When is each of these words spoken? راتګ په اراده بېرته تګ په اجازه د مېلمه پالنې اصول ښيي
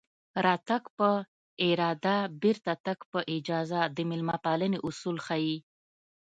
راتګ 0.45 0.83
په 0.97 1.09
اراده 1.67 2.17
بېرته 2.41 2.71
تګ 2.85 2.99
په 3.11 3.19
اجازه 3.35 3.81
د 3.95 3.97
مېلمه 4.09 4.37
پالنې 4.45 4.79
اصول 4.87 5.17
ښيي 5.25 5.57